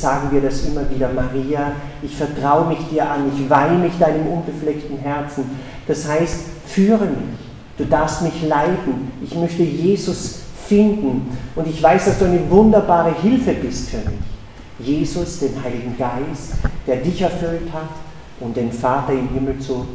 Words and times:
sagen 0.00 0.30
wir 0.30 0.40
das 0.40 0.64
immer 0.64 0.88
wieder, 0.90 1.10
Maria, 1.12 1.72
ich 2.02 2.16
vertraue 2.16 2.68
mich 2.68 2.78
dir 2.90 3.08
an, 3.08 3.30
ich 3.34 3.48
weihe 3.48 3.78
mich 3.78 3.98
deinem 3.98 4.26
unbefleckten 4.26 4.98
Herzen. 4.98 5.44
Das 5.86 6.08
heißt, 6.08 6.40
führe 6.66 7.06
mich, 7.06 7.38
du 7.78 7.84
darfst 7.84 8.22
mich 8.22 8.42
leiten, 8.42 9.12
ich 9.22 9.34
möchte 9.34 9.62
Jesus 9.62 10.40
finden 10.66 11.36
und 11.56 11.66
ich 11.66 11.82
weiß, 11.82 12.04
dass 12.06 12.18
du 12.18 12.26
eine 12.26 12.48
wunderbare 12.50 13.14
Hilfe 13.20 13.54
bist 13.54 13.90
für 13.90 13.98
mich. 13.98 14.20
Jesus, 14.78 15.40
den 15.40 15.62
Heiligen 15.62 15.96
Geist, 15.98 16.54
der 16.86 16.96
dich 16.96 17.20
erfüllt 17.20 17.72
hat, 17.72 17.90
um 18.40 18.54
den 18.54 18.72
Vater 18.72 19.12
im 19.12 19.28
Himmel 19.28 19.58
zu 19.58 19.86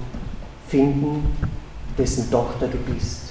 finden, 0.68 1.26
dessen 1.98 2.30
Tochter 2.30 2.68
du 2.68 2.78
bist. 2.94 3.25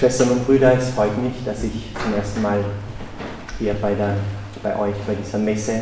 Schwestern 0.00 0.30
und 0.30 0.46
Brüder, 0.46 0.72
es 0.78 0.88
freut 0.88 1.22
mich, 1.22 1.44
dass 1.44 1.62
ich 1.62 1.92
zum 2.02 2.14
ersten 2.14 2.40
Mal 2.40 2.64
hier 3.58 3.74
bei, 3.74 3.92
der, 3.92 4.16
bei 4.62 4.74
euch 4.78 4.94
bei 5.06 5.14
dieser 5.14 5.36
Messe, 5.36 5.74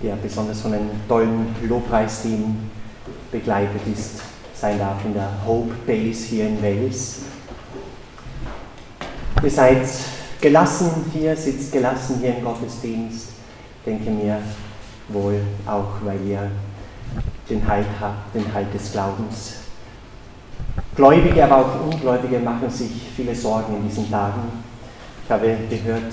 die 0.00 0.06
ja 0.06 0.16
besonders 0.22 0.62
von 0.62 0.72
einem 0.72 0.88
tollen 1.06 1.54
Lobpreisteam 1.68 2.56
begleitet 3.30 3.82
ist, 3.92 4.22
sein 4.54 4.78
darf 4.78 5.04
in 5.04 5.12
der 5.12 5.28
Hope 5.46 5.74
Base 5.86 6.24
hier 6.24 6.46
in 6.46 6.62
Wales. 6.62 7.16
Ihr 9.42 9.50
seid 9.50 9.86
gelassen 10.40 10.90
hier, 11.12 11.36
sitzt 11.36 11.70
gelassen 11.70 12.20
hier 12.22 12.34
im 12.34 12.42
Gottesdienst, 12.42 13.26
denke 13.84 14.08
mir 14.08 14.40
wohl 15.08 15.38
auch, 15.66 16.02
weil 16.02 16.26
ihr 16.26 16.50
den 17.50 17.68
Halt 17.68 17.88
habt, 18.00 18.34
den 18.34 18.54
Halt 18.54 18.72
des 18.72 18.90
Glaubens. 18.90 19.67
Gläubige, 20.98 21.44
aber 21.44 21.58
auch 21.58 21.80
Ungläubige 21.92 22.40
machen 22.40 22.68
sich 22.68 22.90
viele 23.14 23.32
Sorgen 23.32 23.76
in 23.76 23.88
diesen 23.88 24.10
Tagen. 24.10 24.50
Ich 25.22 25.30
habe 25.30 25.56
gehört 25.70 26.12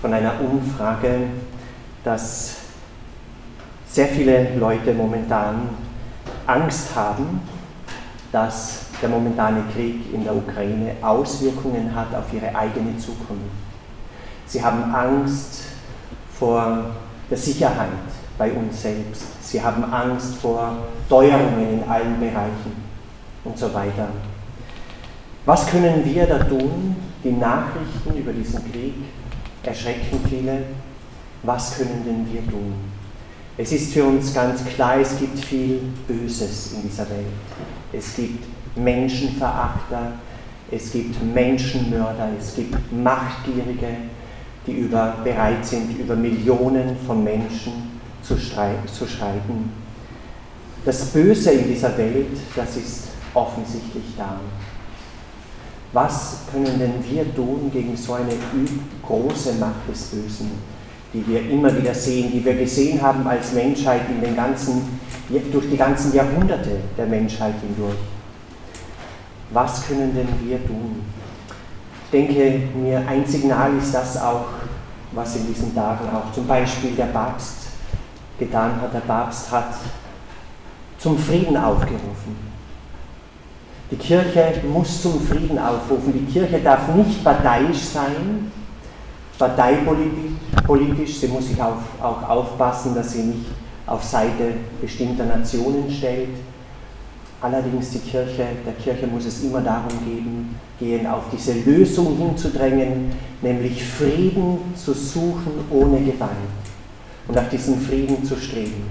von 0.00 0.14
einer 0.14 0.34
Umfrage, 0.40 1.24
dass 2.04 2.58
sehr 3.84 4.06
viele 4.06 4.54
Leute 4.60 4.94
momentan 4.94 5.70
Angst 6.46 6.94
haben, 6.94 7.40
dass 8.30 8.84
der 9.02 9.08
momentane 9.08 9.64
Krieg 9.74 10.14
in 10.14 10.22
der 10.22 10.36
Ukraine 10.36 10.94
Auswirkungen 11.02 11.92
hat 11.92 12.14
auf 12.14 12.32
ihre 12.32 12.54
eigene 12.54 12.96
Zukunft. 12.98 13.50
Sie 14.46 14.62
haben 14.62 14.94
Angst 14.94 15.62
vor 16.38 16.84
der 17.28 17.38
Sicherheit 17.38 17.88
bei 18.38 18.52
uns 18.52 18.82
selbst. 18.82 19.24
Sie 19.42 19.60
haben 19.60 19.82
Angst 19.82 20.36
vor 20.36 20.76
Teuerungen 21.08 21.80
in 21.82 21.90
allen 21.90 22.20
Bereichen 22.20 22.81
und 23.44 23.58
so 23.58 23.72
weiter. 23.72 24.08
Was 25.44 25.66
können 25.66 26.04
wir 26.04 26.26
da 26.26 26.38
tun? 26.38 26.96
Die 27.24 27.32
Nachrichten 27.32 28.16
über 28.16 28.32
diesen 28.32 28.60
Krieg 28.70 28.94
erschrecken 29.62 30.20
viele. 30.28 30.64
Was 31.42 31.76
können 31.76 32.04
denn 32.04 32.32
wir 32.32 32.48
tun? 32.48 32.74
Es 33.58 33.72
ist 33.72 33.92
für 33.92 34.04
uns 34.04 34.32
ganz 34.32 34.64
klar, 34.64 34.98
es 35.00 35.18
gibt 35.18 35.38
viel 35.38 35.80
Böses 36.06 36.72
in 36.72 36.82
dieser 36.88 37.08
Welt. 37.10 37.26
Es 37.92 38.14
gibt 38.16 38.44
Menschenverachter, 38.76 40.12
es 40.70 40.92
gibt 40.92 41.22
Menschenmörder, 41.22 42.28
es 42.38 42.54
gibt 42.54 42.92
Machtgierige, 42.92 43.88
die 44.66 44.72
über, 44.72 45.16
bereit 45.22 45.66
sind, 45.66 45.98
über 45.98 46.16
Millionen 46.16 46.96
von 47.06 47.22
Menschen 47.22 48.00
zu, 48.22 48.36
zu 48.36 49.06
streiten. 49.06 49.72
Das 50.84 51.04
Böse 51.06 51.50
in 51.50 51.68
dieser 51.68 51.96
Welt, 51.98 52.38
das 52.56 52.76
ist 52.76 53.08
offensichtlich 53.34 54.14
da. 54.16 54.36
Was 55.92 56.38
können 56.50 56.78
denn 56.78 56.94
wir 57.10 57.34
tun 57.34 57.70
gegen 57.72 57.96
so 57.96 58.14
eine 58.14 58.32
große 59.06 59.54
Macht 59.54 59.88
des 59.90 60.04
Bösen, 60.04 60.52
die 61.12 61.26
wir 61.26 61.50
immer 61.50 61.76
wieder 61.76 61.94
sehen, 61.94 62.32
die 62.32 62.42
wir 62.42 62.54
gesehen 62.54 63.00
haben 63.02 63.26
als 63.26 63.52
Menschheit 63.52 64.02
in 64.08 64.22
den 64.22 64.34
ganzen, 64.34 64.98
durch 65.28 65.68
die 65.70 65.76
ganzen 65.76 66.14
Jahrhunderte 66.14 66.78
der 66.96 67.06
Menschheit 67.06 67.54
hindurch? 67.60 67.98
Was 69.50 69.86
können 69.86 70.14
denn 70.14 70.28
wir 70.42 70.66
tun? 70.66 71.04
Ich 72.06 72.10
denke 72.10 72.68
mir, 72.74 73.06
ein 73.06 73.26
Signal 73.26 73.76
ist 73.76 73.94
das 73.94 74.16
auch, 74.20 74.46
was 75.12 75.36
in 75.36 75.46
diesen 75.46 75.74
Tagen 75.74 76.08
auch 76.08 76.32
zum 76.32 76.46
Beispiel 76.46 76.92
der 76.92 77.06
Papst 77.06 77.66
getan 78.38 78.80
hat. 78.80 78.94
Der 78.94 79.00
Papst 79.00 79.50
hat 79.50 79.74
zum 80.98 81.18
Frieden 81.18 81.56
aufgerufen. 81.56 82.51
Die 83.92 83.98
Kirche 83.98 84.54
muss 84.72 85.02
zum 85.02 85.20
Frieden 85.20 85.58
aufrufen. 85.58 86.14
Die 86.14 86.32
Kirche 86.32 86.60
darf 86.60 86.94
nicht 86.94 87.22
parteiisch 87.22 87.76
sein, 87.76 88.50
parteipolitisch. 89.38 91.20
Sie 91.20 91.28
muss 91.28 91.48
sich 91.48 91.60
auch, 91.60 91.76
auch 92.02 92.26
aufpassen, 92.26 92.94
dass 92.94 93.12
sie 93.12 93.24
nicht 93.24 93.46
auf 93.86 94.02
Seite 94.02 94.54
bestimmter 94.80 95.26
Nationen 95.26 95.90
stellt. 95.90 96.30
Allerdings 97.42 97.90
die 97.90 97.98
Kirche, 97.98 98.46
der 98.64 98.72
Kirche 98.82 99.06
muss 99.06 99.26
es 99.26 99.42
immer 99.42 99.60
darum 99.60 99.92
geben, 100.06 100.58
gehen, 100.78 101.06
auf 101.06 101.24
diese 101.30 101.52
Lösung 101.52 102.16
hinzudrängen, 102.16 103.10
nämlich 103.42 103.84
Frieden 103.84 104.72
zu 104.74 104.94
suchen 104.94 105.52
ohne 105.70 106.00
Gewalt 106.00 106.30
und 107.28 107.34
nach 107.34 107.50
diesem 107.50 107.78
Frieden 107.78 108.24
zu 108.24 108.36
streben. 108.36 108.84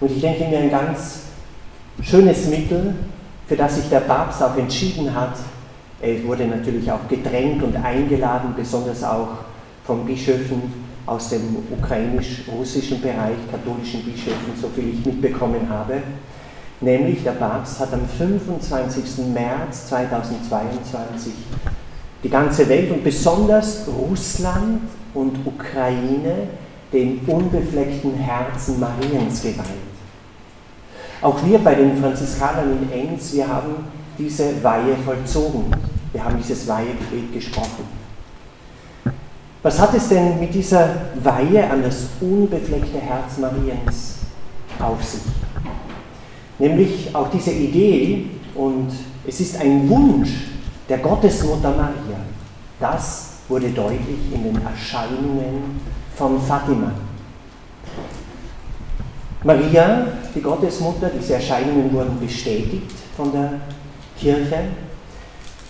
Und 0.00 0.10
ich 0.10 0.22
denke 0.22 0.44
mir, 0.48 0.60
ein 0.60 0.70
ganz 0.70 1.24
schönes 2.00 2.46
Mittel, 2.46 2.94
für 3.50 3.56
das 3.56 3.74
sich 3.74 3.88
der 3.88 3.98
Papst 3.98 4.40
auch 4.44 4.56
entschieden 4.56 5.12
hat. 5.12 5.32
Er 6.00 6.22
wurde 6.22 6.46
natürlich 6.46 6.88
auch 6.92 7.08
gedrängt 7.08 7.60
und 7.64 7.74
eingeladen, 7.74 8.54
besonders 8.56 9.02
auch 9.02 9.38
von 9.84 10.06
Bischöfen 10.06 10.72
aus 11.04 11.30
dem 11.30 11.56
ukrainisch-russischen 11.68 13.00
Bereich, 13.00 13.38
katholischen 13.50 14.04
Bischöfen, 14.04 14.52
so 14.54 14.68
viel 14.68 14.90
ich 14.90 15.04
mitbekommen 15.04 15.68
habe. 15.68 15.94
Nämlich 16.80 17.24
der 17.24 17.32
Papst 17.32 17.80
hat 17.80 17.92
am 17.92 18.06
25. 18.06 19.26
März 19.34 19.88
2022 19.88 21.32
die 22.22 22.30
ganze 22.30 22.68
Welt 22.68 22.92
und 22.92 23.02
besonders 23.02 23.88
Russland 23.88 24.82
und 25.12 25.44
Ukraine 25.44 26.46
den 26.92 27.18
unbefleckten 27.26 28.14
Herzen 28.14 28.78
Mariens 28.78 29.42
geweiht. 29.42 29.89
Auch 31.22 31.44
wir 31.44 31.58
bei 31.58 31.74
den 31.74 32.00
Franziskanern 32.00 32.78
in 32.82 33.08
Enns, 33.08 33.34
wir 33.34 33.46
haben 33.46 33.74
diese 34.16 34.62
Weihe 34.62 34.96
vollzogen. 35.04 35.66
Wir 36.12 36.24
haben 36.24 36.36
dieses 36.38 36.66
Weihegebet 36.66 37.32
gesprochen. 37.32 37.84
Was 39.62 39.78
hat 39.78 39.94
es 39.94 40.08
denn 40.08 40.40
mit 40.40 40.54
dieser 40.54 40.88
Weihe 41.22 41.70
an 41.70 41.82
das 41.82 42.08
unbefleckte 42.20 42.98
Herz 42.98 43.36
Mariens 43.38 44.20
auf 44.78 45.04
sich? 45.04 45.20
Nämlich 46.58 47.14
auch 47.14 47.30
diese 47.30 47.50
Idee, 47.50 48.26
und 48.54 48.88
es 49.26 49.40
ist 49.40 49.60
ein 49.60 49.88
Wunsch 49.88 50.30
der 50.88 50.98
Gottesmutter 50.98 51.70
Maria, 51.70 52.18
das 52.80 53.34
wurde 53.48 53.68
deutlich 53.68 54.32
in 54.32 54.44
den 54.44 54.62
Erscheinungen 54.62 55.80
von 56.16 56.40
Fatima. 56.40 56.92
Maria, 59.42 60.06
die 60.34 60.42
Gottesmutter, 60.42 61.10
diese 61.18 61.34
Erscheinungen 61.34 61.90
wurden 61.94 62.20
bestätigt 62.20 62.90
von 63.16 63.32
der 63.32 63.52
Kirche, 64.18 64.64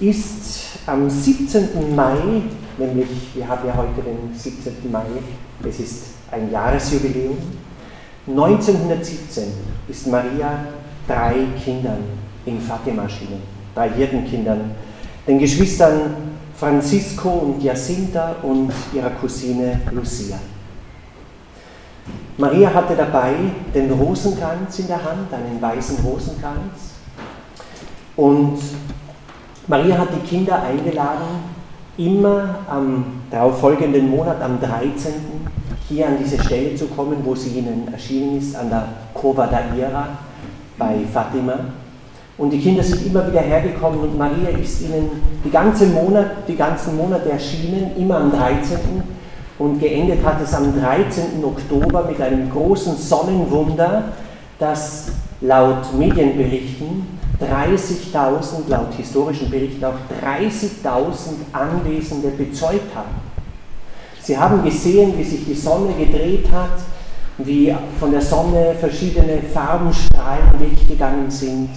ist 0.00 0.62
am 0.86 1.08
17. 1.08 1.94
Mai, 1.94 2.42
nämlich 2.78 3.08
wir 3.34 3.46
haben 3.46 3.68
ja 3.68 3.76
heute 3.76 4.02
den 4.02 4.36
17. 4.36 4.90
Mai, 4.90 5.04
es 5.68 5.78
ist 5.78 6.04
ein 6.32 6.50
Jahresjubiläum, 6.50 7.36
1917 8.26 9.44
ist 9.88 10.06
Maria 10.08 10.64
drei 11.06 11.34
Kindern 11.64 11.98
in 12.46 12.60
Fatima 12.60 13.02
erschienen, 13.02 13.42
drei 13.74 13.90
Hirtenkindern, 13.90 14.72
den 15.28 15.38
Geschwistern 15.38 16.14
Francisco 16.56 17.28
und 17.30 17.62
Jacinta 17.62 18.34
und 18.42 18.72
ihrer 18.92 19.10
Cousine 19.10 19.80
Lucia. 19.92 20.38
Maria 22.40 22.72
hatte 22.72 22.96
dabei 22.96 23.34
den 23.74 23.92
Rosenkranz 23.92 24.78
in 24.78 24.86
der 24.86 24.96
Hand, 24.96 25.30
einen 25.30 25.60
weißen 25.60 25.98
Rosenkranz. 26.02 26.94
Und 28.16 28.58
Maria 29.66 29.98
hat 29.98 30.08
die 30.14 30.26
Kinder 30.26 30.62
eingeladen, 30.62 31.60
immer 31.98 32.60
am 32.66 33.04
darauffolgenden 33.30 34.08
Monat, 34.08 34.40
am 34.40 34.58
13. 34.58 35.12
hier 35.86 36.06
an 36.06 36.16
diese 36.18 36.42
Stelle 36.42 36.74
zu 36.74 36.86
kommen, 36.86 37.18
wo 37.24 37.34
sie 37.34 37.58
ihnen 37.58 37.92
erschienen 37.92 38.38
ist, 38.38 38.56
an 38.56 38.70
der 38.70 38.88
Cova 39.12 39.46
da 39.46 39.60
Ira 39.76 40.08
bei 40.78 41.00
Fatima. 41.12 41.56
Und 42.38 42.50
die 42.50 42.58
Kinder 42.58 42.82
sind 42.82 43.04
immer 43.04 43.30
wieder 43.30 43.42
hergekommen 43.42 44.00
und 44.00 44.16
Maria 44.16 44.48
ist 44.48 44.80
ihnen 44.80 45.10
die, 45.44 45.50
ganze 45.50 45.88
Monat, 45.88 46.48
die 46.48 46.56
ganzen 46.56 46.96
Monate 46.96 47.32
erschienen, 47.32 47.90
immer 47.98 48.16
am 48.16 48.32
13 48.32 48.78
Und 49.60 49.78
geendet 49.78 50.24
hat 50.24 50.40
es 50.40 50.54
am 50.54 50.72
13. 50.74 51.44
Oktober 51.44 52.04
mit 52.04 52.18
einem 52.18 52.50
großen 52.50 52.96
Sonnenwunder, 52.96 54.04
das 54.58 55.08
laut 55.42 55.92
Medienberichten 55.98 57.06
30.000, 57.38 58.68
laut 58.68 58.94
historischen 58.96 59.50
Berichten 59.50 59.84
auch 59.84 59.98
30.000 60.24 61.52
Anwesende 61.52 62.28
bezeugt 62.28 62.94
haben. 62.94 63.14
Sie 64.22 64.38
haben 64.38 64.64
gesehen, 64.64 65.12
wie 65.18 65.24
sich 65.24 65.44
die 65.44 65.54
Sonne 65.54 65.92
gedreht 65.92 66.50
hat, 66.50 66.80
wie 67.36 67.76
von 67.98 68.12
der 68.12 68.22
Sonne 68.22 68.74
verschiedene 68.80 69.42
Farbenstrahlen 69.42 70.58
weggegangen 70.58 71.30
sind 71.30 71.68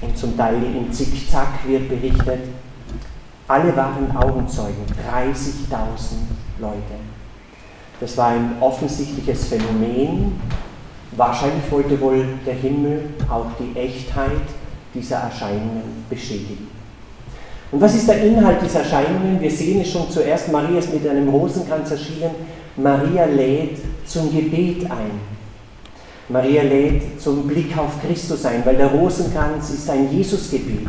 und 0.00 0.18
zum 0.18 0.36
Teil 0.36 0.60
im 0.60 0.92
Zickzack 0.92 1.68
wird 1.68 1.88
berichtet. 1.88 2.40
Alle 3.46 3.76
waren 3.76 4.10
Augenzeugen, 4.16 4.86
30.000 5.08 5.52
Leute. 6.58 7.11
Das 8.02 8.16
war 8.16 8.30
ein 8.30 8.56
offensichtliches 8.60 9.46
Phänomen. 9.46 10.32
Wahrscheinlich 11.12 11.70
wollte 11.70 12.00
wohl 12.00 12.24
der 12.44 12.54
Himmel 12.54 13.10
auch 13.30 13.46
die 13.60 13.78
Echtheit 13.78 14.42
dieser 14.92 15.18
Erscheinungen 15.18 16.04
bestätigen. 16.10 16.66
Und 17.70 17.80
was 17.80 17.94
ist 17.94 18.08
der 18.08 18.24
Inhalt 18.24 18.60
dieser 18.60 18.80
Erscheinungen? 18.80 19.40
Wir 19.40 19.50
sehen 19.52 19.82
es 19.82 19.92
schon 19.92 20.10
zuerst, 20.10 20.50
Maria 20.50 20.80
ist 20.80 20.92
mit 20.92 21.06
einem 21.06 21.28
Rosenkranz 21.28 21.92
erschienen. 21.92 22.32
Maria 22.76 23.24
lädt 23.26 23.78
zum 24.04 24.32
Gebet 24.32 24.82
ein. 24.90 25.20
Maria 26.28 26.62
lädt 26.62 27.22
zum 27.22 27.46
Blick 27.46 27.78
auf 27.78 28.02
Christus 28.04 28.44
ein, 28.46 28.66
weil 28.66 28.78
der 28.78 28.88
Rosenkranz 28.88 29.70
ist 29.70 29.88
ein 29.88 30.10
Jesusgebet. 30.12 30.88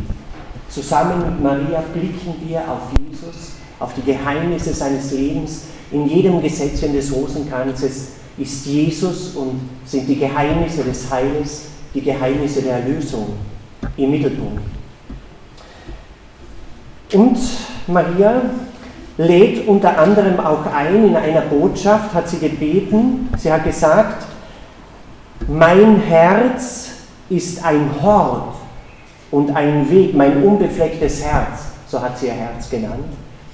Zusammen 0.68 1.20
mit 1.20 1.40
Maria 1.40 1.80
blicken 1.92 2.34
wir 2.44 2.58
auf 2.62 2.90
Jesus, 2.98 3.52
auf 3.78 3.94
die 3.94 4.02
Geheimnisse 4.02 4.74
seines 4.74 5.12
Lebens. 5.12 5.66
In 5.90 6.06
jedem 6.08 6.40
Gesetzchen 6.40 6.92
des 6.92 7.12
Rosenkranzes 7.12 8.12
ist 8.36 8.66
Jesus 8.66 9.34
und 9.36 9.60
sind 9.84 10.08
die 10.08 10.18
Geheimnisse 10.18 10.82
des 10.82 11.10
Heiles, 11.10 11.66
die 11.94 12.00
Geheimnisse 12.00 12.62
der 12.62 12.78
Erlösung 12.78 13.34
im 13.96 14.10
Mittelpunkt. 14.10 14.62
Und 17.12 17.38
Maria 17.86 18.42
lädt 19.18 19.68
unter 19.68 19.96
anderem 19.98 20.40
auch 20.40 20.66
ein, 20.66 21.08
in 21.08 21.16
einer 21.16 21.42
Botschaft 21.42 22.12
hat 22.12 22.28
sie 22.28 22.38
gebeten, 22.38 23.28
sie 23.36 23.52
hat 23.52 23.64
gesagt, 23.64 24.26
mein 25.46 26.00
Herz 26.00 26.90
ist 27.30 27.64
ein 27.64 27.90
Hort 28.02 28.54
und 29.30 29.54
ein 29.54 29.88
Weg, 29.90 30.14
mein 30.14 30.42
unbeflecktes 30.42 31.22
Herz, 31.22 31.66
so 31.86 32.00
hat 32.00 32.18
sie 32.18 32.26
ihr 32.26 32.32
Herz 32.32 32.68
genannt. 32.68 33.04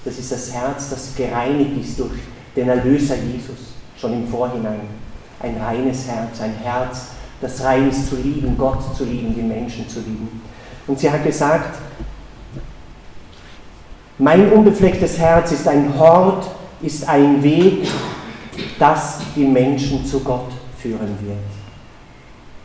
Das 0.05 0.19
ist 0.19 0.33
das 0.33 0.53
Herz, 0.53 0.91
das 0.91 1.15
gereinigt 1.15 1.73
ist 1.81 1.99
durch 1.99 2.13
den 2.57 2.69
Erlöser 2.69 3.17
Jesus, 3.17 3.75
schon 3.99 4.15
im 4.15 4.29
Vorhinein. 4.29 4.81
Ein 5.41 5.57
reines 5.57 6.07
Herz, 6.07 6.41
ein 6.41 6.55
Herz, 6.63 7.09
das 7.41 7.63
rein 7.63 7.89
ist 7.89 8.09
zu 8.09 8.17
lieben, 8.17 8.57
Gott 8.57 8.97
zu 8.97 9.05
lieben, 9.05 9.35
die 9.35 9.43
Menschen 9.43 9.89
zu 9.89 10.01
lieben. 10.01 10.43
Und 10.87 10.99
sie 10.99 11.11
hat 11.11 11.25
gesagt, 11.25 11.79
mein 14.19 14.53
unbeflecktes 14.53 15.19
Herz 15.19 15.53
ist 15.53 15.67
ein 15.67 15.99
Hort, 15.99 16.51
ist 16.83 17.09
ein 17.09 17.43
Weg, 17.43 17.89
das 18.79 19.21
die 19.35 19.45
Menschen 19.45 20.05
zu 20.05 20.21
Gott 20.21 20.51
führen 20.79 21.17
wird. 21.21 21.39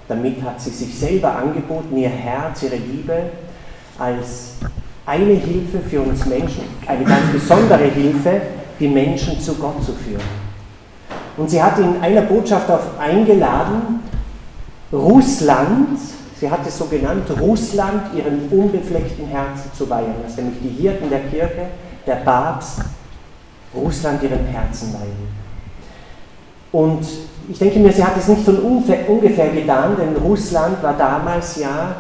Damit 0.08 0.42
hat 0.42 0.62
sie 0.62 0.70
sich 0.70 0.98
selber 0.98 1.36
angeboten, 1.36 1.96
ihr 1.98 2.10
Herz, 2.10 2.64
ihre 2.64 2.76
Liebe 2.76 3.30
als 3.98 4.56
eine 5.06 5.34
Hilfe 5.34 5.80
für 5.90 6.02
uns 6.02 6.26
Menschen, 6.26 6.64
eine 6.88 7.04
ganz 7.04 7.32
besondere 7.32 7.86
Hilfe, 7.86 8.42
die 8.80 8.88
Menschen 8.88 9.40
zu 9.40 9.56
Gott 9.56 9.84
zu 9.84 9.94
führen. 9.94 10.46
Und 11.38 11.50
sie 11.50 11.62
hat 11.62 11.78
in 11.80 12.02
einer 12.02 12.22
Botschaft 12.22 12.70
auf 12.70 13.00
eingeladen, 13.00 14.02
Russland 14.92 16.00
Sie 16.38 16.52
hat 16.52 16.68
es 16.68 16.78
so 16.78 16.86
genannt, 16.86 17.24
Russland 17.40 18.14
ihren 18.14 18.50
unbefleckten 18.50 19.28
Herzen 19.28 19.72
zu 19.74 19.90
weihen, 19.90 20.16
dass 20.22 20.36
nämlich 20.36 20.58
die 20.62 20.82
Hirten 20.82 21.10
der 21.10 21.22
Kirche, 21.22 21.68
der 22.06 22.16
Papst, 22.16 22.82
Russland 23.74 24.22
ihren 24.22 24.46
Herzen 24.46 24.94
weihen. 24.94 25.30
Und 26.74 27.08
ich 27.48 27.58
denke 27.58 27.80
mir, 27.80 27.94
sie 27.94 28.04
hat 28.04 28.18
es 28.18 28.28
nicht 28.28 28.44
von 28.44 28.58
ungefähr 28.60 29.50
getan, 29.50 29.96
denn 29.98 30.18
Russland 30.22 30.84
war 30.84 30.94
damals 30.98 31.56
ja 31.56 31.96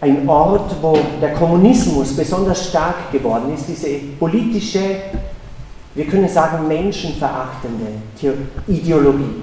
ein 0.00 0.28
Ort, 0.28 0.74
wo 0.80 0.98
der 1.20 1.34
Kommunismus 1.34 2.16
besonders 2.16 2.68
stark 2.68 3.12
geworden 3.12 3.54
ist, 3.54 3.68
diese 3.68 3.88
politische, 4.18 4.80
wir 5.94 6.06
können 6.06 6.28
sagen, 6.28 6.66
menschenverachtende 6.66 7.86
Ideologie. 8.66 9.42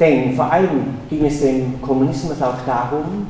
Denn 0.00 0.34
vor 0.34 0.50
allem 0.50 0.98
ging 1.08 1.24
es 1.24 1.40
dem 1.40 1.80
Kommunismus 1.80 2.40
auch 2.42 2.58
darum, 2.66 3.26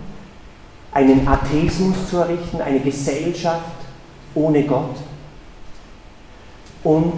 einen 0.93 1.27
Atheismus 1.29 2.09
zu 2.09 2.19
errichten, 2.19 2.61
eine 2.61 2.81
Gesellschaft 2.81 3.77
ohne 4.35 4.63
Gott. 4.65 4.97
Und 6.85 7.15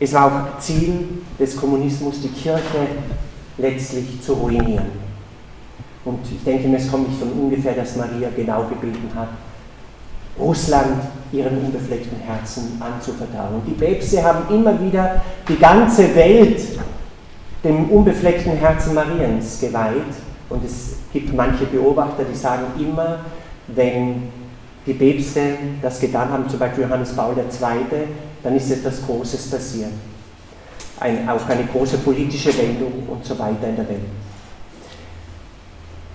es 0.00 0.12
war 0.12 0.26
auch 0.26 0.58
Ziel 0.58 1.22
des 1.38 1.56
Kommunismus, 1.56 2.20
die 2.22 2.28
Kirche 2.28 2.86
letztlich 3.58 4.20
zu 4.22 4.32
ruinieren. 4.34 5.13
Und 6.04 6.20
ich 6.30 6.44
denke 6.44 6.74
es 6.76 6.90
kommt 6.90 7.08
nicht 7.08 7.18
von 7.18 7.32
ungefähr, 7.32 7.74
dass 7.74 7.96
Maria 7.96 8.28
genau 8.36 8.64
gebeten 8.64 9.10
hat, 9.14 9.28
Russland 10.38 11.02
ihren 11.32 11.58
unbefleckten 11.58 12.18
Herzen 12.18 12.80
anzuvertrauen. 12.80 13.54
Und 13.54 13.66
die 13.66 13.72
Päpste 13.72 14.22
haben 14.22 14.52
immer 14.54 14.78
wieder 14.80 15.22
die 15.48 15.56
ganze 15.56 16.14
Welt 16.14 16.60
dem 17.62 17.88
unbefleckten 17.88 18.52
Herzen 18.52 18.94
Mariens 18.94 19.60
geweiht. 19.60 20.14
Und 20.50 20.64
es 20.64 20.96
gibt 21.12 21.32
manche 21.34 21.64
Beobachter, 21.64 22.24
die 22.24 22.36
sagen 22.36 22.64
immer, 22.78 23.20
wenn 23.68 24.28
die 24.86 24.92
Päpste 24.92 25.56
das 25.80 25.98
getan 25.98 26.28
haben, 26.28 26.48
zum 26.48 26.58
Beispiel 26.58 26.84
Johannes 26.84 27.14
Paul 27.14 27.34
II., 27.38 27.46
dann 28.42 28.56
ist 28.56 28.70
etwas 28.70 29.04
Großes 29.06 29.50
passiert. 29.50 29.92
Ein, 31.00 31.28
auch 31.28 31.48
eine 31.48 31.64
große 31.64 31.98
politische 31.98 32.56
Wendung 32.58 32.92
und 33.08 33.24
so 33.24 33.38
weiter 33.38 33.68
in 33.68 33.76
der 33.76 33.88
Welt. 33.88 34.00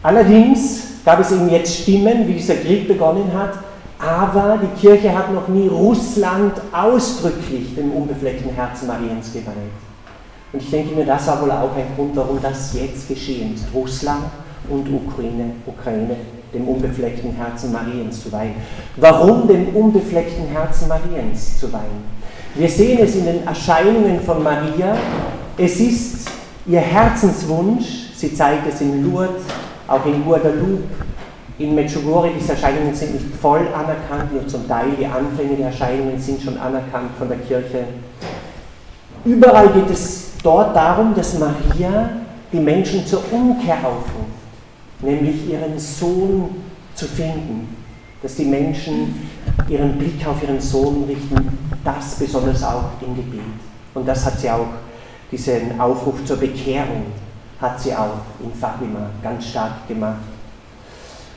Allerdings 0.02 0.84
gab 1.04 1.20
es 1.20 1.32
eben 1.32 1.50
jetzt 1.50 1.82
Stimmen, 1.82 2.28
wie 2.28 2.34
dieser 2.34 2.56
Krieg 2.56 2.88
begonnen 2.88 3.32
hat, 3.34 3.60
aber 4.00 4.58
die 4.62 4.80
Kirche 4.80 5.18
hat 5.18 5.34
noch 5.34 5.48
nie 5.50 5.68
Russland 5.68 6.54
ausdrücklich 6.72 7.76
dem 7.76 7.92
unbefleckten 7.92 8.54
Herzen 8.54 8.88
Mariens 8.88 9.34
geweiht. 9.34 9.56
Und 10.54 10.62
ich 10.62 10.72
denke 10.72 10.96
mir, 10.96 11.06
das 11.06 11.28
war 11.28 11.42
wohl 11.42 11.52
auch 11.52 11.76
ein 11.76 11.96
Grund, 11.96 12.16
warum 12.16 12.42
das 12.42 12.74
jetzt 12.74 13.08
geschehen 13.08 13.54
ist. 13.54 13.66
Russland 13.74 14.24
und 14.70 14.88
Ukraine, 14.92 15.52
Ukraine 15.66 16.16
dem 16.54 16.68
unbefleckten 16.68 17.34
Herzen 17.36 17.72
Mariens 17.72 18.24
zu 18.24 18.32
weihen. 18.32 18.56
Warum 18.96 19.48
dem 19.48 19.76
unbefleckten 19.76 20.48
Herzen 20.48 20.88
Mariens 20.88 21.60
zu 21.60 21.72
weihen? 21.72 22.20
Wir 22.56 22.70
sehen 22.70 23.00
es 23.02 23.16
in 23.16 23.26
den 23.26 23.46
Erscheinungen 23.46 24.20
von 24.22 24.42
Maria. 24.42 24.98
Es 25.58 25.80
ist 25.80 26.30
ihr 26.66 26.80
Herzenswunsch, 26.80 28.12
sie 28.16 28.34
zeigt 28.34 28.68
es 28.68 28.82
in 28.82 29.04
Lourdes, 29.04 29.44
auch 29.90 30.06
in 30.06 30.24
Guadalupe, 30.24 30.84
in 31.58 31.76
Medjugorje, 31.76 32.34
diese 32.40 32.54
Erscheinungen 32.54 32.96
sind 32.96 33.14
nicht 33.14 33.36
voll 33.42 33.68
anerkannt, 33.74 34.32
nur 34.34 34.48
zum 34.48 34.68
Teil 34.68 34.92
die 34.98 35.06
Anfänge 35.06 35.58
der 35.58 35.68
Erscheinungen 35.68 36.18
sind 36.18 36.42
schon 36.42 36.58
anerkannt 36.58 37.12
von 37.18 37.28
der 37.28 37.40
Kirche. 37.40 37.86
Überall 39.26 39.68
geht 39.70 39.90
es 39.90 40.32
dort 40.42 40.74
darum, 40.74 41.14
dass 41.14 41.38
Maria 41.38 42.10
die 42.54 42.60
Menschen 42.60 43.06
zur 43.06 43.22
Umkehr 43.32 43.78
aufruft, 43.78 44.40
nämlich 45.02 45.50
ihren 45.50 45.78
Sohn 45.78 46.50
zu 46.96 47.06
finden, 47.06 47.76
dass 48.22 48.36
die 48.36 48.46
Menschen 48.46 49.28
ihren 49.68 49.98
Blick 49.98 50.26
auf 50.26 50.42
ihren 50.42 50.62
Sohn 50.62 51.04
richten, 51.08 51.58
das 51.84 52.16
besonders 52.16 52.64
auch 52.64 52.92
im 53.06 53.16
Gebet. 53.16 53.42
Und 53.94 54.08
das 54.08 54.26
hat 54.26 54.40
sie 54.40 54.50
auch, 54.50 54.68
diesen 55.32 55.80
Aufruf 55.80 56.24
zur 56.26 56.38
Bekehrung, 56.38 57.06
hat 57.62 57.80
sie 57.80 57.94
auch 57.94 58.22
in 58.44 58.54
Fatima 58.54 59.10
ganz 59.22 59.48
stark 59.48 59.88
gemacht. 59.88 60.20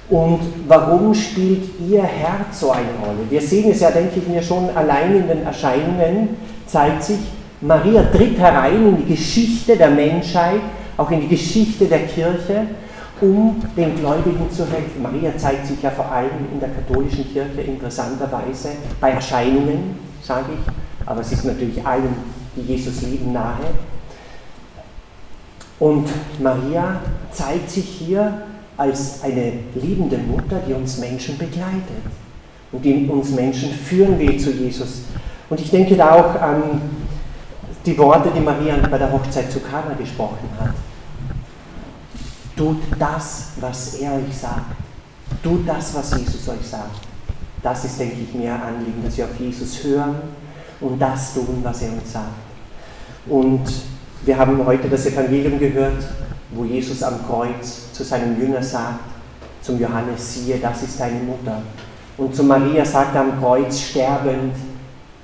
Und 0.08 0.40
warum 0.68 1.14
spielt 1.14 1.80
ihr 1.80 2.02
Herz 2.02 2.60
so 2.60 2.70
eine 2.70 2.90
Rolle? 3.02 3.30
Wir 3.30 3.40
sehen 3.40 3.70
es 3.70 3.80
ja, 3.80 3.90
denke 3.90 4.18
ich 4.18 4.28
mir, 4.28 4.42
schon 4.42 4.68
allein 4.74 5.16
in 5.16 5.28
den 5.28 5.42
Erscheinungen 5.44 6.36
zeigt 6.66 7.04
sich, 7.04 7.18
Maria 7.60 8.02
tritt 8.04 8.38
herein 8.38 8.88
in 8.88 8.96
die 8.98 9.14
Geschichte 9.14 9.76
der 9.76 9.90
Menschheit, 9.90 10.60
auch 10.96 11.10
in 11.10 11.20
die 11.20 11.28
Geschichte 11.28 11.86
der 11.86 12.00
Kirche, 12.00 12.66
um 13.20 13.62
den 13.76 13.96
Gläubigen 13.96 14.50
zu 14.50 14.64
helfen. 14.64 15.00
Maria 15.00 15.30
zeigt 15.36 15.66
sich 15.66 15.80
ja 15.80 15.90
vor 15.90 16.10
allem 16.10 16.48
in 16.52 16.58
der 16.58 16.70
katholischen 16.70 17.32
Kirche 17.32 17.60
interessanterweise 17.60 18.70
bei 19.00 19.12
Erscheinungen, 19.12 19.96
sage 20.22 20.46
ich, 20.54 21.06
aber 21.06 21.22
sie 21.22 21.36
ist 21.36 21.44
natürlich 21.44 21.86
allen, 21.86 22.14
die 22.56 22.62
Jesus 22.62 23.02
lieben, 23.02 23.32
nahe. 23.32 23.60
Und 25.82 26.08
Maria 26.40 27.00
zeigt 27.32 27.68
sich 27.68 27.84
hier 27.84 28.42
als 28.76 29.20
eine 29.24 29.54
liebende 29.74 30.16
Mutter, 30.16 30.60
die 30.64 30.74
uns 30.74 30.98
Menschen 30.98 31.36
begleitet 31.36 32.04
und 32.70 32.84
die 32.84 33.08
uns 33.08 33.30
Menschen 33.30 33.72
führen 33.72 34.16
will 34.16 34.38
zu 34.38 34.52
Jesus. 34.52 35.02
Und 35.50 35.60
ich 35.60 35.72
denke 35.72 35.96
da 35.96 36.12
auch 36.12 36.40
an 36.40 36.82
die 37.84 37.98
Worte, 37.98 38.30
die 38.32 38.38
Maria 38.38 38.76
bei 38.88 38.96
der 38.96 39.10
Hochzeit 39.10 39.50
zu 39.50 39.58
Kana 39.58 39.94
gesprochen 39.98 40.48
hat. 40.60 40.70
Tut 42.56 42.76
das, 42.96 43.48
was 43.58 43.94
er 43.94 44.12
euch 44.12 44.36
sagt. 44.36 44.76
Tut 45.42 45.68
das, 45.68 45.96
was 45.96 46.16
Jesus 46.16 46.48
euch 46.48 46.64
sagt. 46.64 47.00
Das 47.60 47.84
ist, 47.84 47.98
denke 47.98 48.18
ich, 48.22 48.32
mehr 48.32 48.54
Anliegen, 48.54 49.02
dass 49.04 49.16
wir 49.16 49.24
auf 49.24 49.40
Jesus 49.40 49.82
hören 49.82 50.14
und 50.80 51.00
das 51.00 51.34
tun, 51.34 51.58
was 51.60 51.82
er 51.82 51.92
uns 51.92 52.12
sagt. 52.12 52.28
Und 53.26 53.91
wir 54.24 54.38
haben 54.38 54.64
heute 54.64 54.88
das 54.88 55.06
Evangelium 55.06 55.58
gehört, 55.58 56.04
wo 56.52 56.64
Jesus 56.64 57.02
am 57.02 57.26
Kreuz 57.26 57.92
zu 57.92 58.04
seinem 58.04 58.40
Jünger 58.40 58.62
sagt, 58.62 59.00
zum 59.62 59.80
Johannes, 59.80 60.34
siehe, 60.34 60.58
das 60.58 60.82
ist 60.82 61.00
deine 61.00 61.20
Mutter. 61.20 61.62
Und 62.16 62.34
zu 62.34 62.44
Maria 62.44 62.84
sagt 62.84 63.14
er 63.14 63.22
am 63.22 63.40
Kreuz 63.40 63.80
sterbend, 63.80 64.54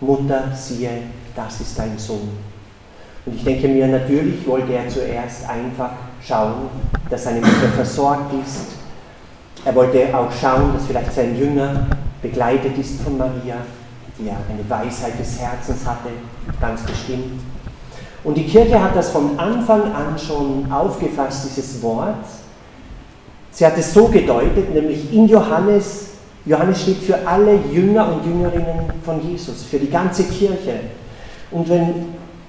Mutter, 0.00 0.52
siehe, 0.54 1.02
das 1.36 1.60
ist 1.60 1.78
dein 1.78 1.98
Sohn. 1.98 2.28
Und 3.26 3.34
ich 3.34 3.44
denke 3.44 3.68
mir, 3.68 3.86
natürlich 3.86 4.46
wollte 4.46 4.72
er 4.72 4.88
zuerst 4.88 5.48
einfach 5.48 5.90
schauen, 6.26 6.68
dass 7.10 7.24
seine 7.24 7.40
Mutter 7.40 7.68
versorgt 7.76 8.32
ist. 8.44 8.78
Er 9.64 9.74
wollte 9.74 10.16
auch 10.16 10.30
schauen, 10.32 10.72
dass 10.74 10.86
vielleicht 10.86 11.12
sein 11.12 11.36
Jünger 11.36 11.86
begleitet 12.22 12.76
ist 12.78 13.00
von 13.02 13.18
Maria, 13.18 13.56
die 14.18 14.26
ja 14.26 14.36
eine 14.48 14.68
Weisheit 14.68 15.18
des 15.20 15.38
Herzens 15.38 15.84
hatte, 15.86 16.10
ganz 16.60 16.82
bestimmt. 16.82 17.40
Und 18.28 18.34
die 18.36 18.44
Kirche 18.44 18.78
hat 18.78 18.94
das 18.94 19.08
von 19.08 19.38
Anfang 19.38 19.84
an 19.84 20.18
schon 20.18 20.70
aufgefasst, 20.70 21.46
dieses 21.46 21.80
Wort. 21.80 22.26
Sie 23.50 23.64
hat 23.64 23.78
es 23.78 23.94
so 23.94 24.08
gedeutet, 24.08 24.74
nämlich 24.74 25.10
in 25.14 25.26
Johannes, 25.26 26.08
Johannes 26.44 26.82
steht 26.82 26.98
für 26.98 27.26
alle 27.26 27.58
Jünger 27.72 28.12
und 28.12 28.26
Jüngerinnen 28.26 28.92
von 29.02 29.26
Jesus, 29.26 29.62
für 29.62 29.78
die 29.78 29.88
ganze 29.88 30.24
Kirche. 30.24 30.80
Und 31.50 31.70
wenn 31.70 32.04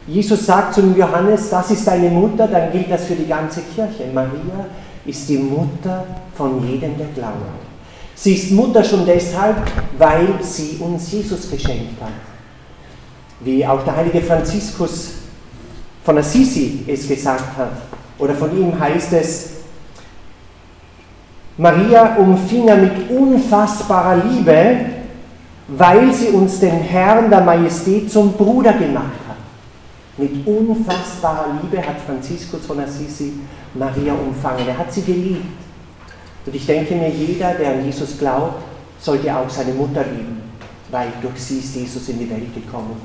Jesus 0.06 0.46
sagt 0.46 0.74
zum 0.74 0.98
Johannes, 0.98 1.50
das 1.50 1.72
ist 1.72 1.88
deine 1.88 2.10
Mutter, 2.10 2.50
dann 2.50 2.74
gilt 2.74 2.92
das 2.92 3.06
für 3.06 3.16
die 3.16 3.28
ganze 3.28 3.62
Kirche. 3.62 4.04
Maria 4.14 4.66
ist 5.06 5.30
die 5.30 5.38
Mutter 5.38 6.04
von 6.36 6.62
jedem, 6.68 6.98
der 6.98 7.08
glaubt. 7.16 7.38
Sie 8.16 8.34
ist 8.34 8.52
Mutter 8.52 8.84
schon 8.84 9.06
deshalb, 9.06 9.56
weil 9.98 10.28
sie 10.42 10.76
uns 10.82 11.10
Jesus 11.10 11.50
geschenkt 11.50 12.02
hat. 12.02 12.12
Wie 13.40 13.66
auch 13.66 13.82
der 13.86 13.96
heilige 13.96 14.22
Franziskus 14.22 15.19
von 16.10 16.18
Assisi 16.18 16.84
es 16.88 17.08
gesagt 17.08 17.56
hat. 17.56 17.70
Oder 18.18 18.34
von 18.34 18.51
ihm 18.58 18.80
heißt 18.80 19.13
es, 19.13 19.50
Maria 21.56 22.16
umfing 22.16 22.68
er 22.68 22.78
mit 22.78 23.12
unfassbarer 23.12 24.24
Liebe, 24.25 24.78
weil 25.68 26.12
sie 26.12 26.30
uns 26.30 26.60
den 26.60 26.72
Herrn 26.82 27.30
der 27.30 27.42
Majestät 27.42 28.12
zum 28.12 28.34
Bruder 28.34 28.74
gemacht 28.74 29.20
hat. 29.28 29.38
Mit 30.18 30.48
unfassbarer 30.48 31.60
Liebe 31.62 31.78
hat 31.78 31.98
Franziskus 32.08 32.66
von 32.66 32.80
Assisi 32.80 33.34
Maria 33.75 34.13
umfangen. 34.13 34.68
Er 34.68 34.80
hat 34.80 34.92
sie 34.92 35.04
geliebt. 35.04 35.46
Und 36.44 36.56
ich 36.56 36.66
denke 36.66 36.96
mir, 36.96 37.10
jeder, 37.10 37.54
der 37.54 37.74
an 37.74 37.86
Jesus 37.86 38.18
glaubt, 38.18 38.63
sollte 39.00 39.38
auch 39.38 39.48
seine 39.48 39.74
Mutter 39.74 40.04
lieben, 40.06 40.42
weil 40.89 41.10
durch 41.22 41.39
sie 41.39 41.60
ist 41.60 41.75
Jesus 41.75 42.10
in 42.10 42.18
die 42.18 42.30
Welt 42.32 42.51
gekommen. 42.56 43.00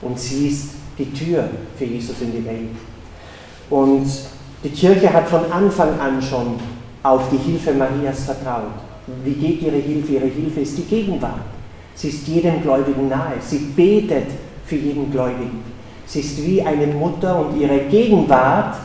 Und 0.00 0.18
sie 0.18 0.48
ist 0.48 0.81
die 0.98 1.12
Tür 1.12 1.48
für 1.76 1.84
Jesus 1.84 2.20
in 2.20 2.32
die 2.32 2.44
Welt. 2.44 2.76
Und 3.70 4.06
die 4.62 4.68
Kirche 4.68 5.12
hat 5.12 5.28
von 5.28 5.50
Anfang 5.50 5.98
an 5.98 6.20
schon 6.20 6.56
auf 7.02 7.28
die 7.30 7.38
Hilfe 7.38 7.72
Marias 7.74 8.24
vertraut. 8.24 8.72
Wie 9.24 9.32
geht 9.32 9.62
ihre 9.62 9.76
Hilfe? 9.76 10.12
Ihre 10.12 10.26
Hilfe 10.26 10.60
ist 10.60 10.78
die 10.78 10.84
Gegenwart. 10.84 11.40
Sie 11.94 12.08
ist 12.08 12.26
jedem 12.28 12.62
Gläubigen 12.62 13.08
nahe. 13.08 13.34
Sie 13.40 13.58
betet 13.58 14.28
für 14.66 14.76
jeden 14.76 15.10
Gläubigen. 15.10 15.62
Sie 16.06 16.20
ist 16.20 16.44
wie 16.46 16.62
eine 16.62 16.86
Mutter 16.86 17.38
und 17.40 17.60
ihre 17.60 17.80
Gegenwart 17.80 18.76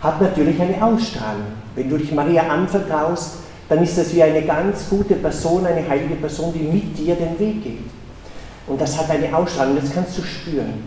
hat 0.00 0.20
natürlich 0.20 0.60
eine 0.60 0.84
Ausstrahlung. 0.84 1.46
Wenn 1.74 1.88
du 1.88 1.96
dich 1.96 2.12
Maria 2.12 2.42
anvertraust, 2.48 3.36
dann 3.68 3.82
ist 3.82 3.96
das 3.96 4.14
wie 4.14 4.22
eine 4.22 4.42
ganz 4.42 4.88
gute 4.90 5.14
Person, 5.14 5.64
eine 5.64 5.88
heilige 5.88 6.16
Person, 6.16 6.52
die 6.52 6.64
mit 6.64 6.98
dir 6.98 7.14
den 7.14 7.38
Weg 7.38 7.62
geht. 7.62 8.01
Und 8.66 8.80
das 8.80 8.98
hat 8.98 9.10
eine 9.10 9.34
Ausstrahlung, 9.36 9.76
das 9.80 9.92
kannst 9.92 10.18
du 10.18 10.22
spüren. 10.22 10.84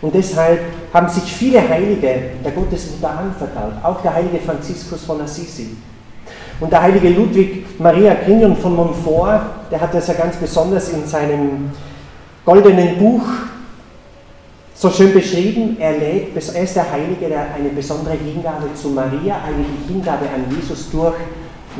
Und 0.00 0.14
deshalb 0.14 0.60
haben 0.92 1.08
sich 1.08 1.24
viele 1.24 1.66
Heilige 1.66 2.30
der 2.44 2.52
Gottesmutter 2.52 3.10
anvertraut, 3.10 3.72
auch 3.82 4.02
der 4.02 4.14
heilige 4.14 4.38
Franziskus 4.38 5.02
von 5.04 5.20
Assisi. 5.20 5.76
Und 6.60 6.70
der 6.70 6.82
heilige 6.82 7.08
Ludwig 7.10 7.64
Maria 7.78 8.14
Grignon 8.14 8.56
von 8.56 8.76
Montfort, 8.76 9.40
der 9.70 9.80
hat 9.80 9.92
das 9.94 10.06
ja 10.06 10.14
ganz 10.14 10.36
besonders 10.36 10.90
in 10.90 11.06
seinem 11.06 11.70
goldenen 12.44 12.98
Buch 12.98 13.22
so 14.74 14.90
schön 14.90 15.12
beschrieben, 15.12 15.76
er, 15.78 15.92
lädt, 15.92 16.36
er 16.36 16.62
ist 16.62 16.76
der 16.76 16.90
Heilige, 16.90 17.28
der 17.28 17.54
eine 17.54 17.68
besondere 17.70 18.14
Hingabe 18.14 18.74
zu 18.74 18.90
Maria, 18.90 19.36
eine 19.46 19.64
Hingabe 19.88 20.26
an 20.26 20.44
Jesus 20.54 20.90
durch 20.90 21.14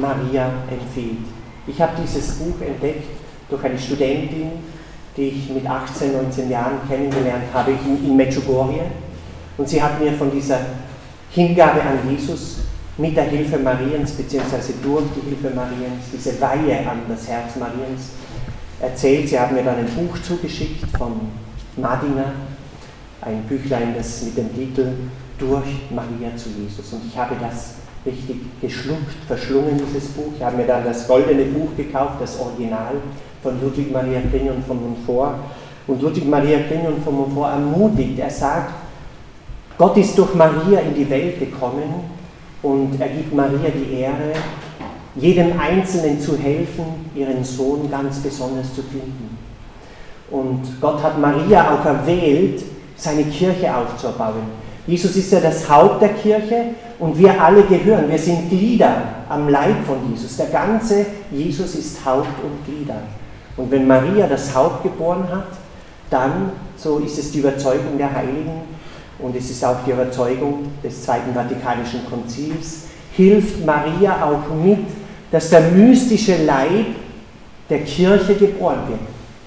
Maria 0.00 0.50
empfiehlt. 0.70 1.18
Ich 1.66 1.80
habe 1.80 1.92
dieses 2.02 2.36
Buch 2.36 2.54
entdeckt 2.64 3.04
durch 3.50 3.64
eine 3.64 3.78
Studentin, 3.78 4.52
die 5.16 5.28
ich 5.28 5.50
mit 5.50 5.66
18, 5.66 6.12
19 6.12 6.50
Jahren 6.50 6.78
kennengelernt 6.88 7.44
habe 7.52 7.73
in, 7.73 8.04
in 8.04 8.16
Medjugorje. 8.16 8.83
Und 9.56 9.68
sie 9.68 9.83
hat 9.83 10.00
mir 10.00 10.12
von 10.12 10.30
dieser 10.30 10.59
Hingabe 11.30 11.80
an 11.83 11.99
Jesus 12.09 12.59
mit 12.97 13.16
der 13.16 13.25
Hilfe 13.25 13.59
Mariens, 13.59 14.12
beziehungsweise 14.12 14.75
durch 14.83 15.04
die 15.16 15.28
Hilfe 15.28 15.54
Mariens, 15.54 16.04
diese 16.12 16.40
Weihe 16.40 16.78
an 16.78 17.02
das 17.09 17.28
Herz 17.28 17.56
Mariens 17.56 18.11
erzählt. 18.80 19.28
Sie 19.28 19.38
haben 19.38 19.54
mir 19.54 19.64
dann 19.64 19.78
ein 19.78 19.87
Buch 19.87 20.21
zugeschickt 20.23 20.85
von 20.97 21.12
Madinger, 21.76 22.33
ein 23.21 23.42
Büchlein, 23.44 23.94
das 23.97 24.23
mit 24.23 24.37
dem 24.37 24.54
Titel 24.54 24.92
Durch 25.38 25.90
Maria 25.90 26.37
zu 26.37 26.50
Jesus. 26.50 26.92
Und 26.92 27.02
ich 27.06 27.16
habe 27.18 27.35
das 27.40 27.75
richtig 28.06 28.37
geschluckt, 28.61 29.12
verschlungen, 29.26 29.78
dieses 29.78 30.08
Buch. 30.11 30.32
Ich 30.37 30.42
habe 30.42 30.56
mir 30.56 30.66
dann 30.66 30.84
das 30.84 31.06
goldene 31.08 31.44
Buch 31.44 31.68
gekauft, 31.76 32.14
das 32.20 32.38
Original 32.38 32.94
von 33.42 33.61
Ludwig 33.61 33.90
Maria 33.92 34.20
Grignon 34.30 34.62
von 34.66 34.82
Montfort. 34.82 35.37
Und 35.87 36.02
Ludwig 36.02 36.28
Maria 36.28 36.58
Grignon 36.68 37.02
von 37.02 37.14
Montfort 37.14 37.52
ermutigt, 37.52 38.18
er 38.18 38.30
sagt, 38.30 38.73
Gott 39.76 39.96
ist 39.96 40.16
durch 40.16 40.34
Maria 40.34 40.80
in 40.80 40.94
die 40.94 41.08
Welt 41.08 41.38
gekommen 41.38 42.08
und 42.62 43.00
er 43.00 43.08
gibt 43.08 43.34
Maria 43.34 43.70
die 43.70 44.00
Ehre, 44.00 44.32
jedem 45.16 45.58
Einzelnen 45.58 46.20
zu 46.20 46.37
helfen, 46.37 47.11
ihren 47.14 47.44
Sohn 47.44 47.90
ganz 47.90 48.18
besonders 48.20 48.75
zu 48.75 48.82
finden. 48.82 49.37
Und 50.30 50.62
Gott 50.80 51.02
hat 51.02 51.18
Maria 51.18 51.75
auch 51.75 51.84
erwählt, 51.84 52.62
seine 52.96 53.25
Kirche 53.25 53.75
aufzubauen. 53.75 54.64
Jesus 54.87 55.16
ist 55.16 55.32
ja 55.32 55.40
das 55.40 55.68
Haupt 55.68 56.02
der 56.02 56.11
Kirche 56.11 56.66
und 56.98 57.18
wir 57.18 57.40
alle 57.42 57.62
gehören. 57.62 58.08
Wir 58.08 58.18
sind 58.18 58.48
Glieder 58.48 59.02
am 59.28 59.48
Leib 59.48 59.84
von 59.86 60.10
Jesus. 60.10 60.36
Der 60.36 60.46
ganze 60.46 61.06
Jesus 61.30 61.74
ist 61.74 62.04
Haupt 62.04 62.42
und 62.42 62.64
Glieder. 62.64 63.02
Und 63.56 63.70
wenn 63.70 63.86
Maria 63.86 64.26
das 64.26 64.54
Haupt 64.54 64.82
geboren 64.82 65.26
hat, 65.30 65.46
dann, 66.10 66.52
so 66.76 66.98
ist 66.98 67.18
es 67.18 67.32
die 67.32 67.38
Überzeugung 67.38 67.96
der 67.98 68.12
Heiligen 68.12 68.62
und 69.18 69.36
es 69.36 69.50
ist 69.50 69.64
auch 69.64 69.76
die 69.86 69.92
Überzeugung 69.92 70.64
des 70.82 71.02
Zweiten 71.02 71.32
Vatikanischen 71.32 72.00
Konzils, 72.08 72.84
hilft 73.16 73.64
Maria 73.64 74.24
auch 74.24 74.54
mit, 74.54 74.86
dass 75.30 75.50
der 75.50 75.60
mystische 75.60 76.44
Leib 76.44 76.86
der 77.70 77.80
Kirche 77.80 78.34
geboren 78.34 78.88
wird. 78.88 79.00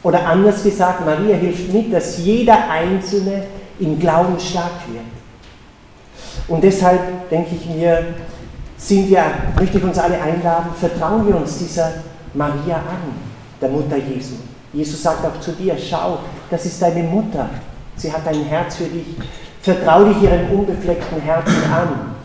Oder 0.04 0.26
anders 0.26 0.64
gesagt, 0.64 1.06
Maria 1.06 1.36
hilft 1.36 1.72
mit, 1.74 1.94
dass 1.94 2.18
jeder 2.20 2.70
Einzelne 2.70 3.44
im 3.80 4.00
Glauben 4.00 4.40
stark 4.40 4.72
wird. 4.92 5.17
Und 6.48 6.64
deshalb 6.64 7.30
denke 7.30 7.56
ich 7.56 7.66
mir, 7.68 8.16
sind 8.78 9.10
wir, 9.10 9.24
möchte 9.60 9.78
ich 9.78 9.84
uns 9.84 9.98
alle 9.98 10.22
einladen, 10.22 10.70
vertrauen 10.80 11.28
wir 11.28 11.36
uns 11.36 11.58
dieser 11.58 11.92
Maria 12.34 12.76
an, 12.76 13.16
der 13.60 13.70
Mutter 13.70 13.98
Jesu. 13.98 14.36
Jesus 14.74 15.02
sagt 15.02 15.26
auch 15.26 15.40
zu 15.40 15.52
dir, 15.54 15.76
schau, 15.78 16.20
das 16.50 16.66
ist 16.66 16.82
deine 16.82 17.04
Mutter. 17.04 17.50
Sie 17.96 18.12
hat 18.12 18.28
ein 18.28 18.44
Herz 18.44 18.76
für 18.76 18.86
dich. 18.86 19.08
Vertrau 19.62 20.04
dich 20.04 20.22
ihrem 20.22 20.52
unbefleckten 20.52 21.22
Herzen 21.22 21.64
an. 21.74 22.16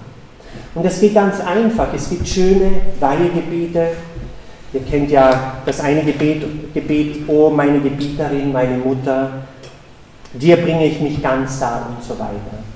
Und 0.75 0.85
es 0.85 1.01
geht 1.01 1.15
ganz 1.15 1.41
einfach. 1.41 1.89
Es 1.95 2.11
gibt 2.11 2.29
schöne 2.29 2.71
Weihegebete, 3.01 3.93
Ihr 4.73 4.81
kennt 4.81 5.11
ja 5.11 5.59
das 5.67 5.81
eine 5.81 6.03
Gebet, 6.03 6.73
Gebet, 6.73 7.29
oh 7.29 7.51
meine 7.51 7.79
Gebieterin, 7.79 8.53
meine 8.53 8.79
Mutter, 8.79 9.43
dir 10.33 10.57
bringe 10.57 10.87
ich 10.87 10.99
mich 10.99 11.23
ganz 11.23 11.61
dar 11.61 11.91
und 11.91 12.03
so 12.03 12.19
weiter. 12.19 12.72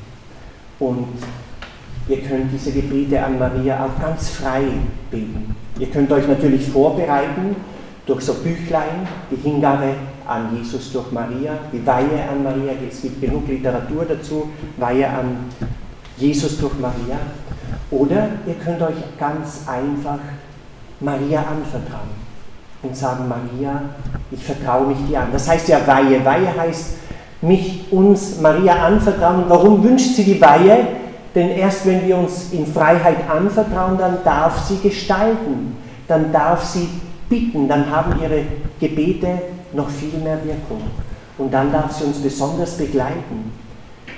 Und 0.78 1.06
ihr 2.08 2.20
könnt 2.22 2.52
diese 2.52 2.72
Gebete 2.72 3.24
an 3.24 3.38
Maria 3.38 3.84
auch 3.84 4.00
ganz 4.00 4.30
frei 4.30 4.64
beten. 5.10 5.54
Ihr 5.78 5.88
könnt 5.88 6.10
euch 6.12 6.26
natürlich 6.28 6.68
vorbereiten 6.68 7.56
durch 8.06 8.22
so 8.22 8.34
Büchlein, 8.34 9.06
die 9.30 9.36
Hingabe 9.36 9.94
an 10.26 10.56
Jesus 10.56 10.92
durch 10.92 11.10
Maria, 11.12 11.52
die 11.72 11.84
Weihe 11.84 12.28
an 12.30 12.42
Maria, 12.42 12.72
es 12.88 13.02
gibt 13.02 13.20
genug 13.20 13.48
Literatur 13.48 14.04
dazu, 14.04 14.50
Weihe 14.76 15.08
an 15.08 15.36
Jesus 16.16 16.58
durch 16.58 16.74
Maria. 16.78 17.18
Oder 17.90 18.28
ihr 18.46 18.54
könnt 18.54 18.82
euch 18.82 18.96
ganz 19.18 19.62
einfach 19.66 20.18
Maria 21.00 21.40
anvertrauen 21.40 22.26
und 22.82 22.96
sagen, 22.96 23.28
Maria, 23.28 23.82
ich 24.30 24.42
vertraue 24.42 24.88
mich 24.88 24.98
dir 25.08 25.20
an. 25.20 25.28
Das 25.32 25.48
heißt 25.48 25.68
ja 25.68 25.86
Weihe. 25.86 26.24
Weihe 26.24 26.56
heißt, 26.56 26.96
mich 27.42 27.84
uns 27.90 28.40
Maria 28.40 28.86
anvertrauen. 28.86 29.44
Warum 29.48 29.82
wünscht 29.82 30.14
sie 30.14 30.24
die 30.24 30.40
Weihe? 30.40 30.86
Denn 31.34 31.50
erst 31.50 31.84
wenn 31.84 32.06
wir 32.06 32.16
uns 32.16 32.52
in 32.52 32.66
Freiheit 32.66 33.28
anvertrauen, 33.28 33.98
dann 33.98 34.18
darf 34.24 34.66
sie 34.66 34.78
gestalten, 34.78 35.76
dann 36.08 36.32
darf 36.32 36.64
sie 36.64 36.88
bitten, 37.28 37.68
dann 37.68 37.90
haben 37.90 38.14
ihre 38.22 38.42
Gebete 38.80 39.42
noch 39.72 39.90
viel 39.90 40.18
mehr 40.18 40.38
Wirkung. 40.44 40.82
Und 41.36 41.52
dann 41.52 41.70
darf 41.70 41.92
sie 41.92 42.04
uns 42.04 42.18
besonders 42.18 42.78
begleiten. 42.78 43.52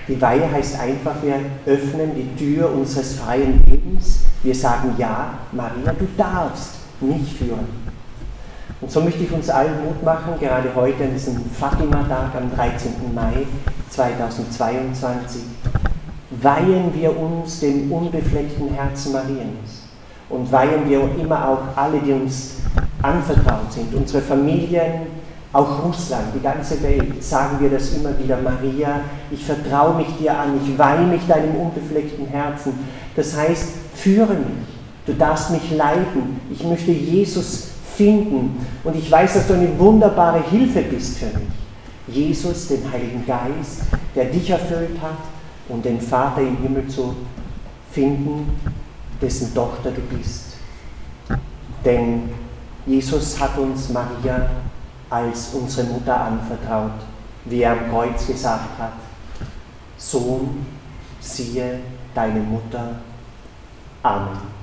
Die 0.06 0.20
Weihe 0.20 0.50
heißt 0.50 0.78
einfach, 0.78 1.16
wir 1.22 1.34
öffnen 1.66 2.12
die 2.14 2.36
Tür 2.36 2.72
unseres 2.72 3.16
freien 3.16 3.60
Lebens. 3.68 4.20
Wir 4.42 4.54
sagen, 4.54 4.94
ja, 4.96 5.34
Maria, 5.52 5.92
du 5.98 6.06
darfst 6.16 6.74
mich 7.00 7.34
führen. 7.34 7.87
Und 8.80 8.92
so 8.92 9.00
möchte 9.00 9.24
ich 9.24 9.32
uns 9.32 9.50
allen 9.50 9.84
Mut 9.84 10.02
machen, 10.04 10.34
gerade 10.38 10.72
heute 10.74 11.02
an 11.02 11.12
diesem 11.12 11.36
Fatima-Tag 11.50 12.34
am 12.36 12.54
13. 12.54 12.92
Mai 13.12 13.44
2022, 13.90 15.42
weihen 16.42 16.94
wir 16.94 17.18
uns 17.18 17.58
dem 17.58 17.90
unbefleckten 17.90 18.72
Herzen 18.74 19.12
Mariens 19.12 19.82
und 20.28 20.52
weihen 20.52 20.88
wir 20.88 21.00
immer 21.18 21.48
auch 21.48 21.76
alle, 21.76 21.98
die 21.98 22.12
uns 22.12 22.58
anvertraut 23.02 23.72
sind, 23.72 23.92
unsere 23.94 24.22
Familien, 24.22 25.08
auch 25.52 25.82
Russland, 25.82 26.26
die 26.34 26.40
ganze 26.40 26.80
Welt, 26.82 27.24
sagen 27.24 27.58
wir 27.58 27.70
das 27.70 27.94
immer 27.94 28.16
wieder, 28.16 28.38
Maria, 28.40 29.00
ich 29.30 29.44
vertraue 29.44 29.96
mich 29.96 30.08
dir 30.20 30.38
an, 30.38 30.60
ich 30.62 30.78
weihe 30.78 31.06
mich 31.06 31.26
deinem 31.26 31.56
unbefleckten 31.56 32.26
Herzen. 32.26 32.74
Das 33.16 33.36
heißt, 33.36 33.70
führe 33.94 34.34
mich, 34.34 34.66
du 35.06 35.14
darfst 35.14 35.50
mich 35.50 35.70
leiten, 35.70 36.40
ich 36.52 36.62
möchte 36.62 36.92
Jesus 36.92 37.68
finden 37.98 38.64
und 38.84 38.96
ich 38.96 39.10
weiß, 39.10 39.34
dass 39.34 39.48
du 39.48 39.54
eine 39.54 39.76
wunderbare 39.76 40.42
Hilfe 40.48 40.82
bist 40.82 41.18
für 41.18 41.26
mich. 41.26 41.48
Jesus, 42.06 42.68
den 42.68 42.90
Heiligen 42.90 43.26
Geist, 43.26 43.82
der 44.14 44.26
dich 44.26 44.48
erfüllt 44.48 45.02
hat, 45.02 45.18
um 45.68 45.82
den 45.82 46.00
Vater 46.00 46.40
im 46.40 46.56
Himmel 46.58 46.86
zu 46.86 47.14
finden, 47.90 48.58
dessen 49.20 49.52
Tochter 49.52 49.90
du 49.90 50.00
bist. 50.16 50.54
Denn 51.84 52.30
Jesus 52.86 53.38
hat 53.38 53.58
uns 53.58 53.88
Maria 53.90 54.48
als 55.10 55.50
unsere 55.54 55.88
Mutter 55.88 56.20
anvertraut, 56.20 56.92
wie 57.46 57.62
er 57.62 57.72
am 57.72 57.90
Kreuz 57.90 58.26
gesagt 58.26 58.78
hat, 58.78 58.92
Sohn, 59.96 60.64
siehe 61.20 61.80
deine 62.14 62.40
Mutter. 62.40 63.00
Amen. 64.02 64.57